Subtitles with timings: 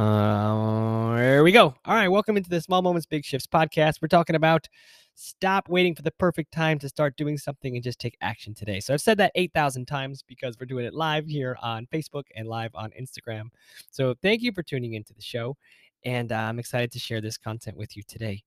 [0.00, 1.74] Uh, there we go.
[1.84, 3.96] All right, welcome into the Small Moments Big Shifts podcast.
[4.00, 4.66] We're talking about
[5.14, 8.80] stop waiting for the perfect time to start doing something and just take action today.
[8.80, 12.48] So I've said that 8,000 times because we're doing it live here on Facebook and
[12.48, 13.50] live on Instagram.
[13.90, 15.58] So thank you for tuning into the show.
[16.06, 18.42] And uh, I'm excited to share this content with you today.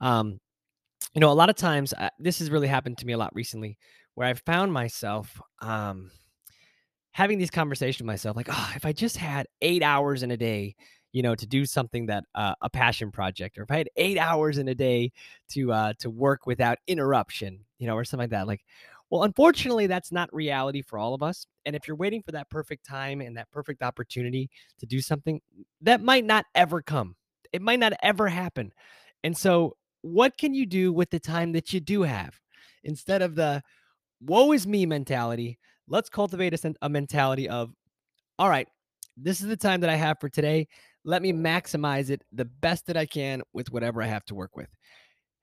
[0.00, 0.40] Um,
[1.14, 3.32] you know, a lot of times, uh, this has really happened to me a lot
[3.36, 3.78] recently
[4.16, 6.10] where I've found myself um,
[7.18, 10.36] having these conversations with myself like, oh, if I just had eight hours in a
[10.36, 10.76] day,
[11.10, 14.18] you know, to do something that uh, a passion project, or if I had eight
[14.18, 15.10] hours in a day
[15.48, 18.46] to uh, to work without interruption, you know, or something like that.
[18.46, 18.60] Like,
[19.10, 21.44] well, unfortunately, that's not reality for all of us.
[21.66, 24.48] And if you're waiting for that perfect time and that perfect opportunity
[24.78, 25.40] to do something,
[25.80, 27.16] that might not ever come.
[27.52, 28.70] It might not ever happen.
[29.24, 32.38] And so, what can you do with the time that you do have
[32.84, 33.64] instead of the
[34.20, 35.58] woe is me mentality?
[35.88, 37.70] Let's cultivate a, a mentality of,
[38.38, 38.68] all right,
[39.16, 40.68] this is the time that I have for today.
[41.04, 44.56] Let me maximize it the best that I can with whatever I have to work
[44.56, 44.68] with.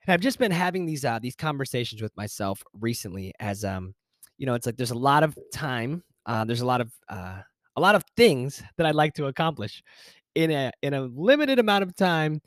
[0.06, 3.96] And I've just been having these uh, these conversations with myself recently, as um,
[4.38, 7.42] you know, it's like there's a lot of time, uh, there's a lot of uh,
[7.76, 9.82] a lot of things that I'd like to accomplish
[10.36, 12.42] in a in a limited amount of time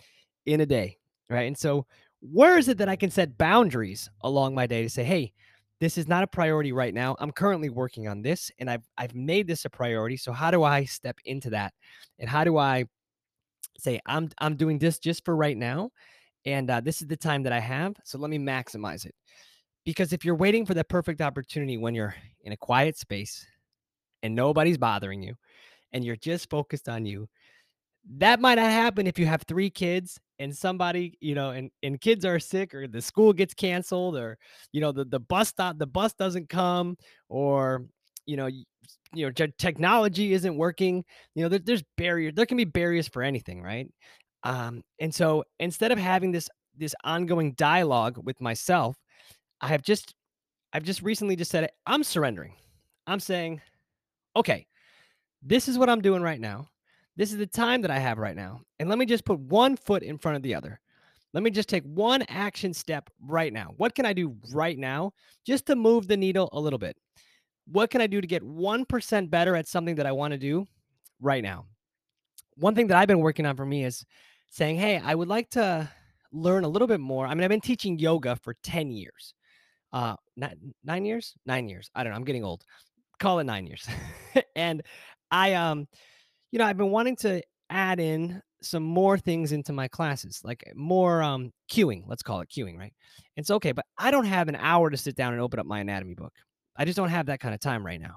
[0.47, 1.47] in a day, right?
[1.47, 1.87] And so,
[2.21, 5.33] where is it that I can set boundaries along my day to say, hey,
[5.81, 7.17] this is not a priority right now.
[7.19, 10.17] I'm currently working on this and I've I've made this a priority.
[10.17, 11.73] So how do I step into that?
[12.19, 12.85] And how do I
[13.79, 15.91] say I'm I'm doing this just for right now
[16.45, 17.95] and uh, this is the time that I have.
[18.05, 19.15] So let me maximize it.
[19.85, 23.47] Because if you're waiting for the perfect opportunity when you're in a quiet space
[24.23, 25.35] and nobody's bothering you
[25.93, 27.29] and you're just focused on you,
[28.17, 32.01] that might not happen if you have three kids and somebody you know and and
[32.01, 34.39] kids are sick or the school gets canceled or
[34.73, 36.97] you know the the bus stop the bus doesn't come
[37.29, 37.87] or
[38.27, 38.65] you know you,
[39.15, 41.05] you know technology isn't working
[41.35, 43.89] you know there, there's barriers there can be barriers for anything right?
[44.45, 48.97] Um and so instead of having this this ongoing dialogue with myself
[49.61, 50.15] i have just
[50.73, 52.55] i've just recently just said i'm surrendering.
[53.07, 53.61] I'm saying
[54.37, 54.67] okay
[55.43, 56.69] this is what i'm doing right now
[57.19, 58.61] this is the time that I have right now.
[58.79, 60.81] And let me just put one foot in front of the other.
[61.35, 63.75] Let me just take one action step right now.
[63.77, 65.13] What can I do right now
[65.45, 66.97] just to move the needle a little bit?
[67.67, 70.67] What can I do to get 1% better at something that I want to do
[71.21, 71.67] right now?
[72.55, 74.07] One thing that I've been working on for me is
[74.49, 75.91] saying, hey, I would like to
[76.33, 77.27] learn a little bit more.
[77.27, 79.35] I mean, I've been teaching yoga for 10 years.
[79.93, 81.35] Uh, nine, nine years?
[81.45, 81.91] Nine years.
[81.97, 82.17] I don't know.
[82.17, 82.63] I'm getting old.
[83.19, 83.87] Call it nine years.
[84.57, 84.83] and
[85.33, 85.89] I, um,
[86.51, 90.65] you know, I've been wanting to add in some more things into my classes, like
[90.67, 92.93] eh, more um cueing, let's call it cueing, right?
[93.37, 95.81] It's okay, but I don't have an hour to sit down and open up my
[95.81, 96.33] anatomy book.
[96.77, 98.17] I just don't have that kind of time right now.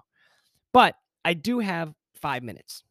[0.73, 2.83] But I do have 5 minutes.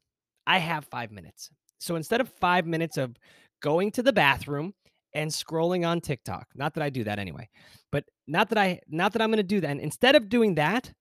[0.46, 1.50] I have 5 minutes.
[1.78, 3.16] So instead of 5 minutes of
[3.62, 4.74] going to the bathroom
[5.14, 7.48] and scrolling on TikTok, not that I do that anyway,
[7.90, 9.70] but not that I not that I'm to do that.
[9.70, 10.92] And instead of doing that,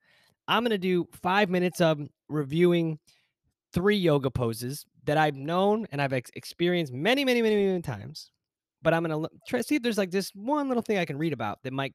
[0.47, 2.99] I'm to do 5 minutes of reviewing
[3.74, 8.31] three yoga poses that I've known and I've ex- experienced many, many, many, many times.
[8.81, 11.34] But I'm gonna try see if there's like this one little thing I can read
[11.34, 11.94] about that might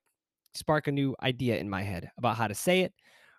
[0.55, 2.93] spark a new idea in my head about how to say it,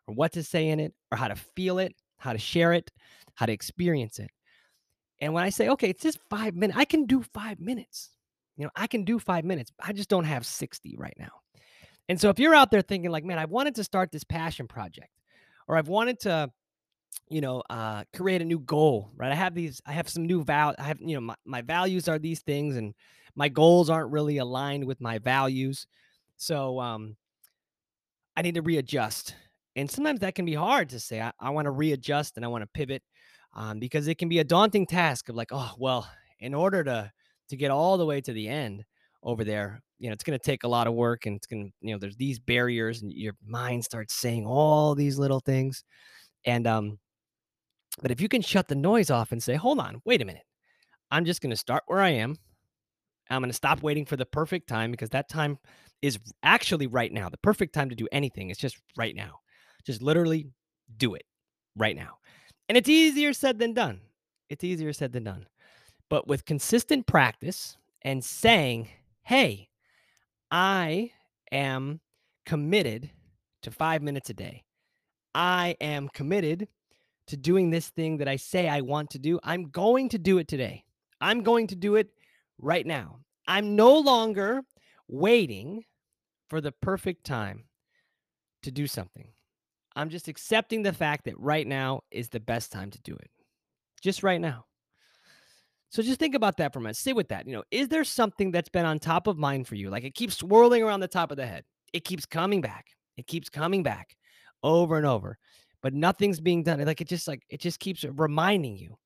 [0.07, 2.91] or what to say in it, or how to feel it, how to share it,
[3.35, 4.31] how to experience it.
[5.21, 8.09] And when I say, okay, it's just five minutes, I can do five minutes.
[8.57, 9.71] You know, I can do five minutes.
[9.79, 11.31] I just don't have 60 right now.
[12.07, 14.67] And so if you're out there thinking, like, man, I wanted to start this passion
[14.67, 15.09] project,
[15.67, 16.51] or I've wanted to
[17.29, 19.31] you know, uh, create a new goal, right?
[19.31, 22.07] I have these, I have some new val, I have, you know, my, my values
[22.07, 22.93] are these things and
[23.35, 25.87] my goals aren't really aligned with my values.
[26.37, 27.15] So, um,
[28.37, 29.35] I need to readjust.
[29.75, 32.49] And sometimes that can be hard to say, I, I want to readjust and I
[32.49, 33.03] want to pivot
[33.53, 36.09] um, because it can be a daunting task of like, oh, well,
[36.39, 37.11] in order to,
[37.49, 38.83] to get all the way to the end
[39.23, 41.65] over there, you know, it's going to take a lot of work and it's going
[41.65, 45.83] to, you know, there's these barriers and your mind starts saying all these little things.
[46.45, 46.99] And, um,
[48.01, 50.43] but if you can shut the noise off and say, hold on, wait a minute,
[51.11, 52.37] I'm just going to start where I am.
[53.29, 55.57] I'm going to stop waiting for the perfect time because that time
[56.01, 57.29] is actually right now.
[57.29, 59.39] The perfect time to do anything is just right now.
[59.85, 60.47] Just literally
[60.97, 61.23] do it
[61.75, 62.17] right now.
[62.69, 64.01] And it's easier said than done.
[64.49, 65.47] It's easier said than done.
[66.09, 68.89] But with consistent practice and saying,
[69.23, 69.69] hey,
[70.51, 71.11] I
[71.51, 72.01] am
[72.45, 73.09] committed
[73.63, 74.63] to five minutes a day.
[75.33, 76.67] I am committed
[77.27, 80.37] to doing this thing that I say I want to do, I'm going to do
[80.37, 80.83] it today.
[81.21, 82.09] I'm going to do it
[82.59, 83.19] right now.
[83.47, 84.61] I'm no longer
[85.07, 85.83] waiting
[86.49, 87.65] for the perfect time
[88.63, 89.27] to do something.
[89.95, 93.29] I'm just accepting the fact that right now is the best time to do it.
[94.01, 94.65] Just right now.
[95.89, 96.97] So just think about that for a minute.
[96.97, 97.47] Sit with that.
[97.47, 99.89] You know, is there something that's been on top of mind for you?
[99.89, 101.63] Like it keeps swirling around the top of the head.
[101.93, 102.87] It keeps coming back.
[103.15, 104.17] It keeps coming back
[104.61, 105.37] over and over.
[105.85, 106.83] But nothing's being done.
[106.83, 108.97] Like it just like it just keeps reminding you.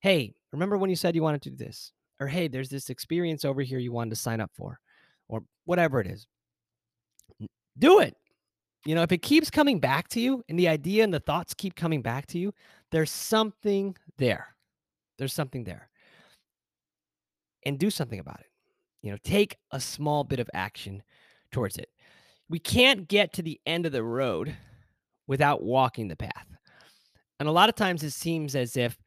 [0.00, 1.94] Hey, remember when you said you wanted to do this?
[2.20, 4.78] Or hey, there's this experience over here you wanted to sign up for.
[5.28, 6.26] Or whatever it is.
[7.78, 8.14] Do it.
[8.84, 11.54] You know, if it keeps coming back to you and the idea and the thoughts
[11.54, 12.52] keep coming back to you,
[12.90, 14.48] there's something there.
[15.16, 15.88] There's something there.
[17.64, 18.50] And do something about it.
[19.00, 21.02] You know, take a small bit of action
[21.52, 21.88] towards it.
[22.50, 24.54] We can't get to the end of the road
[25.28, 26.46] without walking the path.
[27.38, 28.98] And a lot of times it seems as if,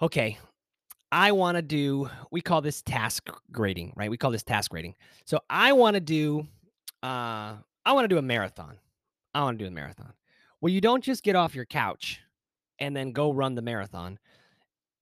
[0.00, 0.38] okay,
[1.10, 4.10] I want to do, we call this task grading, right?
[4.10, 4.94] We call this task grading.
[5.24, 6.46] So I want to do,
[7.02, 8.78] uh, I want to do a marathon.
[9.34, 10.12] I want to do a marathon.
[10.60, 12.20] Well, you don't just get off your couch
[12.78, 14.18] and then go run the marathon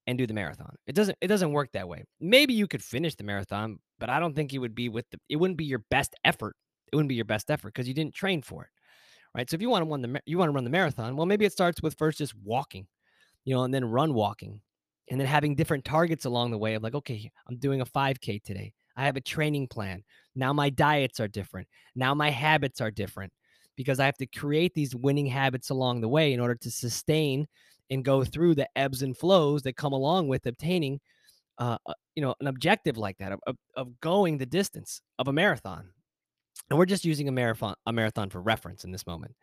[0.07, 0.77] and do the marathon.
[0.87, 2.05] It doesn't it doesn't work that way.
[2.21, 5.19] Maybe you could finish the marathon, but I don't think it would be with the
[5.29, 6.57] it wouldn't be your best effort.
[6.93, 8.71] It wouldn't be your best effort because you didn't train for it.
[9.35, 9.49] Right?
[9.51, 11.45] So if you want to run the you want to run the marathon, well maybe
[11.45, 12.87] it starts with first just walking,
[13.45, 14.61] you know, and then run walking.
[15.11, 18.43] And then having different targets along the way of like, okay, I'm doing a 5k
[18.43, 18.73] today.
[18.97, 20.03] I have a training plan.
[20.35, 21.69] Now my diets are different.
[21.95, 23.33] Now my habits are different
[23.77, 27.47] because I have to create these winning habits along the way in order to sustain
[27.91, 31.01] and go through the ebbs and flows that come along with obtaining
[31.59, 35.29] uh, uh you know an objective like that of, of, of going the distance of
[35.29, 35.89] a marathon
[36.71, 39.35] and we're just using a marathon a marathon for reference in this moment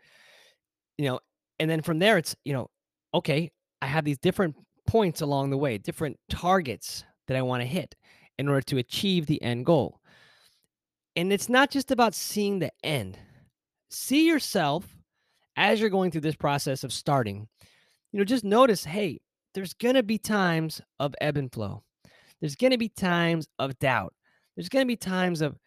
[0.98, 1.20] you know
[1.60, 2.70] and then from there it's you know
[3.14, 4.56] okay i have these different
[4.88, 7.96] points along the way different targets that i want to hit
[8.38, 10.00] in order to achieve the end goal
[11.16, 13.18] and it's not just about seeing the end
[13.90, 14.96] see yourself
[15.58, 17.48] as you're going through this process of starting
[18.12, 19.20] you know, just notice, hey,
[19.54, 21.84] there's going to be times of ebb and flow.
[22.40, 24.14] There's going to be times of doubt.
[24.56, 25.58] There's going to be times of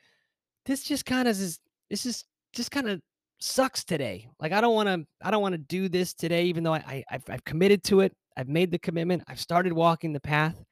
[0.66, 1.58] this just kind of is
[1.90, 3.00] this is just kind of
[3.40, 4.28] sucks today.
[4.40, 6.78] Like I don't want to I don't want to do this today even though I,
[6.78, 8.12] I I've, I've committed to it.
[8.36, 9.22] I've made the commitment.
[9.28, 10.62] I've started walking the path.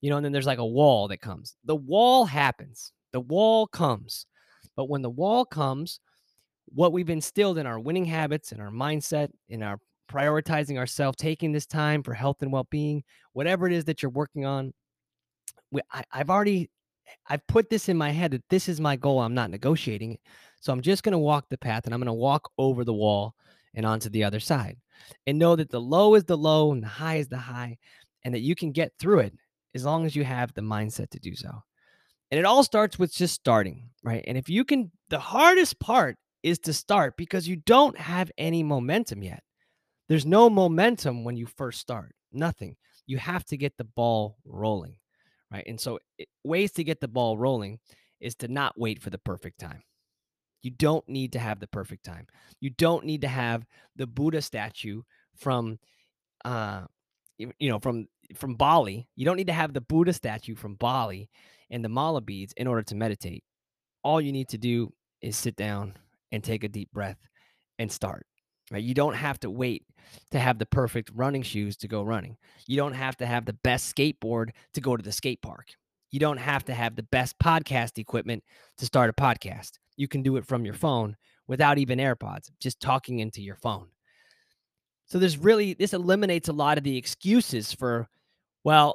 [0.00, 1.54] You know, and then there's like a wall that comes.
[1.64, 2.92] The wall happens.
[3.12, 4.26] The wall comes.
[4.74, 6.00] But when the wall comes,
[6.66, 9.78] what we've instilled in our winning habits, in our mindset, in our
[10.10, 14.10] prioritizing ourselves, taking this time for health and well being, whatever it is that you're
[14.10, 14.72] working on.
[15.70, 16.70] We, I, I've already
[17.28, 19.20] I've put this in my head that this is my goal.
[19.20, 20.20] I'm not negotiating it.
[20.60, 22.92] So I'm just going to walk the path and I'm going to walk over the
[22.92, 23.34] wall
[23.74, 24.76] and onto the other side
[25.26, 27.78] and know that the low is the low and the high is the high
[28.24, 29.34] and that you can get through it
[29.74, 31.50] as long as you have the mindset to do so.
[32.30, 34.24] And it all starts with just starting, right?
[34.26, 38.62] And if you can, the hardest part is to start because you don't have any
[38.62, 39.42] momentum yet.
[40.08, 42.76] There's no momentum when you first start, nothing.
[43.06, 44.96] You have to get the ball rolling,
[45.52, 45.64] right?
[45.66, 47.78] And so, it, ways to get the ball rolling
[48.20, 49.82] is to not wait for the perfect time.
[50.62, 52.26] You don't need to have the perfect time.
[52.60, 53.64] You don't need to have
[53.96, 55.02] the Buddha statue
[55.36, 55.78] from,
[56.44, 56.82] uh,
[57.38, 58.06] you know, from
[58.36, 59.08] from Bali.
[59.16, 61.28] You don't need to have the Buddha statue from Bali
[61.70, 63.42] and the mala beads in order to meditate.
[64.04, 65.94] All you need to do is sit down
[66.30, 67.18] and take a deep breath
[67.78, 68.26] and start.
[68.70, 68.82] Right?
[68.82, 69.84] You don't have to wait
[70.30, 72.36] to have the perfect running shoes to go running.
[72.66, 75.74] You don't have to have the best skateboard to go to the skate park.
[76.10, 78.44] You don't have to have the best podcast equipment
[78.78, 79.72] to start a podcast.
[79.96, 81.16] You can do it from your phone
[81.48, 83.88] without even AirPods, just talking into your phone.
[85.06, 88.08] So there's really this eliminates a lot of the excuses for
[88.64, 88.94] well,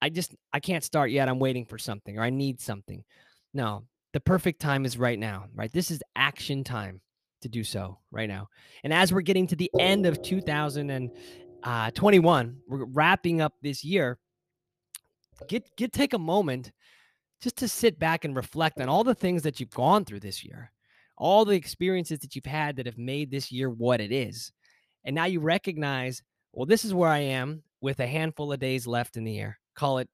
[0.00, 1.28] I just I can't start yet.
[1.28, 3.04] I'm waiting for something or I need something.
[3.52, 5.72] No, the perfect time is right now, right?
[5.72, 7.00] This is action time
[7.44, 8.48] to do so right now.
[8.82, 11.12] And as we're getting to the end of 2021,
[11.62, 14.18] uh, we're wrapping up this year.
[15.48, 16.72] Get get take a moment
[17.40, 20.44] just to sit back and reflect on all the things that you've gone through this
[20.44, 20.72] year,
[21.16, 24.52] all the experiences that you've had that have made this year what it is.
[25.04, 26.22] And now you recognize,
[26.52, 29.58] well, this is where I am with a handful of days left in the year.
[29.74, 30.08] Call it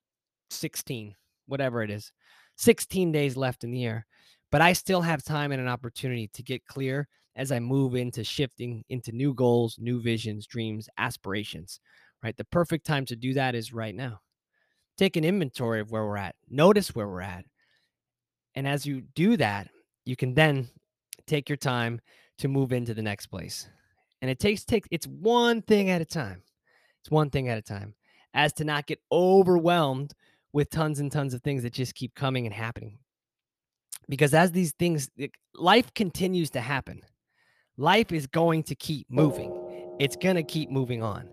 [0.51, 1.15] 16,
[1.47, 2.13] whatever it is.
[2.57, 4.07] 16 days left in the year.
[4.51, 7.07] But I still have time and an opportunity to get clear
[7.37, 11.81] as I move into shifting into new goals, new visions, dreams, aspirations,
[12.23, 12.37] right?
[12.37, 14.21] The perfect time to do that is right now.
[14.99, 17.45] Take an inventory of where we're at, notice where we're at.
[18.55, 19.69] And as you do that,
[20.05, 20.69] you can then
[21.27, 22.01] take your time
[22.39, 23.69] to move into the next place.
[24.23, 26.43] And it takes take it's one thing at a time.
[27.01, 27.95] It's one thing at a time.
[28.35, 30.13] As to not get overwhelmed
[30.53, 32.99] with tons and tons of things that just keep coming and happening.
[34.09, 35.09] Because as these things
[35.55, 37.01] life continues to happen
[37.77, 39.53] life is going to keep moving.
[39.99, 41.31] It's going to keep moving on.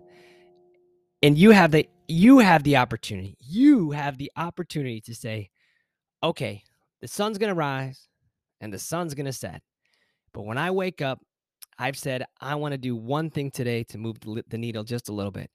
[1.22, 3.36] and you have the you have the opportunity.
[3.40, 5.50] You have the opportunity to say,
[6.22, 6.62] okay,
[7.02, 8.08] the sun's going to rise
[8.60, 9.62] and the sun's going to set.
[10.32, 11.20] But when I wake up,
[11.78, 14.18] I've said I want to do one thing today to move
[14.48, 15.50] the needle just a little bit,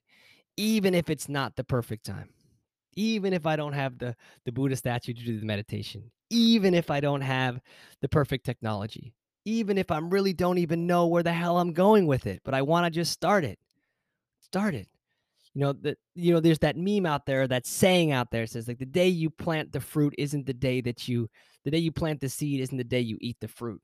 [0.57, 2.29] even if it's not the perfect time.
[2.95, 6.91] Even if I don't have the the Buddha statue to do the meditation, even if
[6.91, 7.59] I don't have
[8.01, 9.13] the perfect technology,
[9.45, 12.53] even if I'm really don't even know where the hell I'm going with it, but
[12.53, 13.59] I want to just start it.
[14.41, 14.87] Start it.
[15.53, 18.67] You know that you know there's that meme out there that saying out there says
[18.67, 21.29] like the day you plant the fruit isn't the day that you
[21.63, 23.81] the day you plant the seed isn't the day you eat the fruit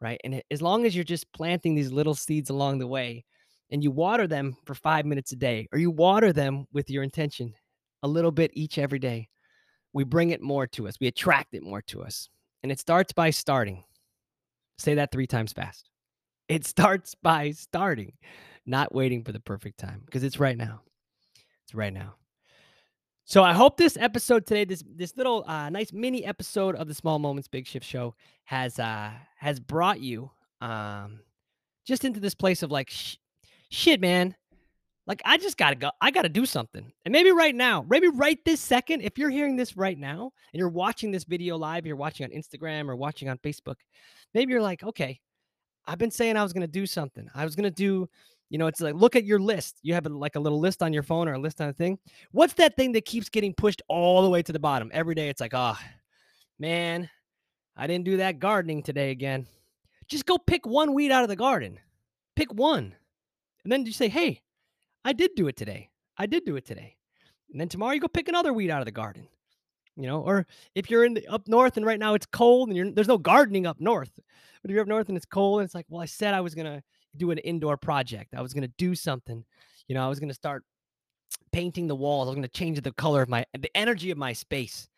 [0.00, 0.20] right?
[0.24, 3.24] And as long as you're just planting these little seeds along the way
[3.70, 7.04] and you water them for 5 minutes a day or you water them with your
[7.04, 7.54] intention
[8.02, 9.28] a little bit each every day
[9.92, 12.28] we bring it more to us we attract it more to us.
[12.62, 13.84] And it starts by starting
[14.82, 15.88] say that 3 times fast
[16.48, 18.12] it starts by starting
[18.66, 20.82] not waiting for the perfect time because it's right now
[21.64, 22.14] It's right now.
[23.24, 26.94] So I hope this episode today, this this little uh, nice mini episode of the
[26.94, 31.20] Small Moments Big Shift Show, has uh, has brought you um,
[31.86, 33.16] just into this place of like, sh-
[33.70, 34.34] shit, man.
[35.06, 35.90] Like I just gotta go.
[36.00, 36.92] I gotta do something.
[37.04, 40.58] And maybe right now, maybe right this second, if you're hearing this right now and
[40.58, 43.76] you're watching this video live, you're watching on Instagram or watching on Facebook,
[44.34, 45.20] maybe you're like, okay,
[45.86, 47.28] I've been saying I was gonna do something.
[47.34, 48.08] I was gonna do
[48.52, 49.78] you know, it's like look at your list.
[49.82, 51.72] You have a, like a little list on your phone or a list on a
[51.72, 51.98] thing.
[52.32, 55.30] What's that thing that keeps getting pushed all the way to the bottom every day?
[55.30, 55.78] It's like, oh,
[56.58, 57.08] man,
[57.78, 59.46] I didn't do that gardening today again.
[60.06, 61.78] Just go pick one weed out of the garden.
[62.36, 62.94] Pick one.
[63.64, 64.42] And then you say, hey,
[65.04, 65.90] I did do it today.
[66.16, 66.96] I did do it today.
[67.50, 69.28] And then tomorrow you go pick another weed out of the garden.
[69.96, 72.96] You know, or if you're in the, up north and right now it's cold and
[72.96, 74.10] there's no gardening up north,
[74.62, 76.40] but if you're up north and it's cold and it's like, well, I said I
[76.40, 76.82] was gonna
[77.16, 78.34] do an indoor project.
[78.34, 79.44] I was to do something.
[79.88, 80.64] You know, I was to start
[81.52, 82.26] painting the walls.
[82.28, 84.88] I was to change the color of my the energy of my space.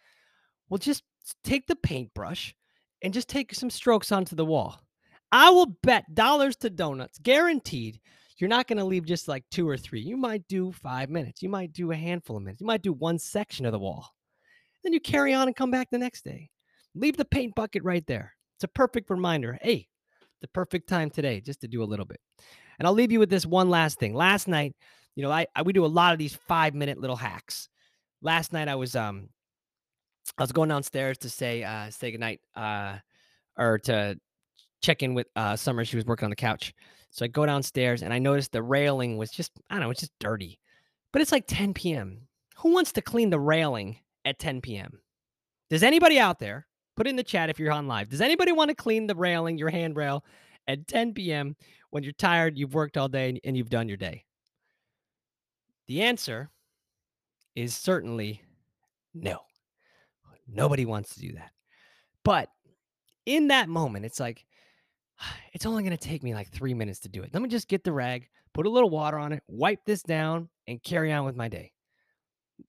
[0.69, 1.03] Well, just
[1.43, 2.55] take the paintbrush
[3.03, 4.81] and just take some strokes onto the wall.
[5.33, 8.01] I will bet dollars to donuts, guaranteed,
[8.39, 10.01] you're not going to leave just like two or three.
[10.01, 11.43] You might do five minutes.
[11.43, 12.61] You might do a handful of minutes.
[12.61, 14.09] You might do one section of the wall.
[14.83, 16.51] Then you carry on and come back the next day.
[16.95, 18.35] Leave the paint bucket right there.
[18.57, 19.59] It's a perfect reminder.
[19.63, 19.89] Hey,
[20.41, 22.21] the perfect time today just to do a little bit.
[22.79, 24.15] And I'll leave you with this one last thing.
[24.15, 24.75] Last night,
[25.17, 27.69] you know, I, I we do a lot of these five minute little hacks.
[28.21, 29.29] Last night I was um
[30.37, 32.99] I was going downstairs to say uh say goodnight uh
[33.57, 34.19] or to
[34.83, 35.85] check in with uh Summer.
[35.85, 36.75] She was working on the couch.
[37.15, 40.01] So I go downstairs and I noticed the railing was just I don't know, it's
[40.01, 40.59] just dirty.
[41.13, 42.29] But it's like 10 p.m.
[42.59, 45.01] Who wants to clean the railing at 10 p.m.?
[45.71, 46.67] Does anybody out there
[46.97, 48.09] Put in the chat if you're on live.
[48.09, 50.25] Does anybody want to clean the railing, your handrail,
[50.69, 51.57] at 10 p.m.
[51.91, 54.25] when you're tired, you've worked all day, and you've done your day?
[55.87, 56.51] The answer
[57.57, 58.43] is certainly
[59.13, 59.41] no.
[60.47, 61.51] Nobody wants to do that.
[62.23, 62.49] But
[63.27, 64.45] in that moment, it's like,
[65.53, 67.31] it's only going to take me like three minutes to do it.
[67.33, 70.49] Let me just get the rag, put a little water on it, wipe this down,
[70.67, 71.73] and carry on with my day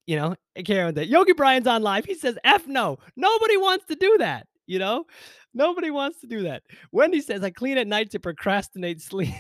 [0.06, 1.08] you know, carry on with that.
[1.08, 2.06] Yogi Brian's on live.
[2.06, 2.98] He says, F no.
[3.16, 4.48] Nobody wants to do that.
[4.68, 5.06] You know,
[5.54, 6.64] nobody wants to do that.
[6.92, 9.34] Wendy says, I clean at night to procrastinate sleep.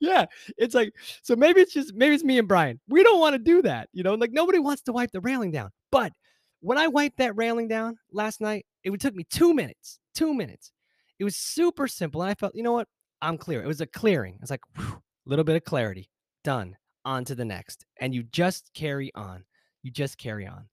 [0.00, 0.26] yeah,
[0.58, 2.78] it's like, so maybe it's just, maybe it's me and Brian.
[2.88, 3.88] We don't want to do that.
[3.94, 5.70] You know, like nobody wants to wipe the railing down.
[5.90, 6.12] But
[6.60, 10.72] when I wiped that railing down last night, it took me two minutes, two minutes.
[11.18, 12.22] It was super simple.
[12.22, 12.88] And I felt, you know what?
[13.20, 13.62] I'm clear.
[13.62, 14.38] It was a clearing.
[14.40, 14.82] It's like, a
[15.26, 16.08] little bit of clarity.
[16.44, 16.76] Done.
[17.04, 17.86] On to the next.
[18.00, 19.44] And you just carry on.
[19.82, 20.68] You just carry on.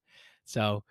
[0.46, 0.84] So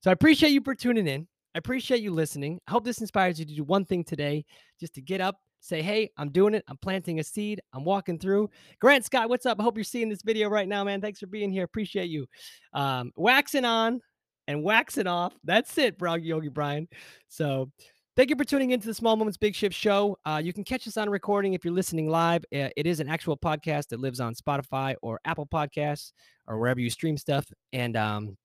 [0.00, 1.26] so i appreciate you for tuning in.
[1.54, 2.60] I appreciate you listening.
[2.68, 4.44] I hope this inspires you to do one thing today
[4.78, 6.64] just to get up say hey i'm doing it.
[6.68, 7.60] I'm planting a seed.
[7.72, 8.48] I'm walking through.
[8.80, 9.58] Grant scott what's up?
[9.58, 11.00] I hope you're seeing this video right now man.
[11.00, 11.64] Thanks for being here.
[11.64, 12.26] Appreciate you.
[12.72, 14.00] Um waxing on
[14.48, 16.88] and waxing off that's it bro yogi brian
[17.28, 17.70] so
[18.18, 20.18] Thank you for tuning into the Small Moments Big Shift show.
[20.24, 22.44] Uh, you can catch us on recording if you're listening live.
[22.52, 26.10] Uh, it is an actual podcast that lives on Spotify or Apple Podcasts
[26.48, 27.46] or wherever you stream stuff.
[27.72, 28.36] And um,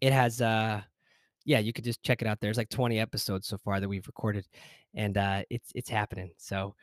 [0.00, 0.80] it has, uh,
[1.44, 2.38] yeah, you could just check it out.
[2.40, 4.46] There's like 20 episodes so far that we've recorded,
[4.94, 6.30] and uh, it's it's happening.
[6.38, 6.74] So,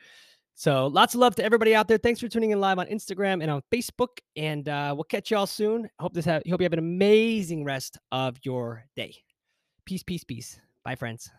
[0.54, 1.98] so lots of love to everybody out there.
[1.98, 4.18] Thanks for tuning in live on Instagram and on Facebook.
[4.36, 5.88] And uh, we'll catch y'all soon.
[5.98, 9.14] Hope this have, hope you have an amazing rest of your day.
[9.84, 10.60] Peace, peace, peace.
[10.84, 11.30] Bye, friends.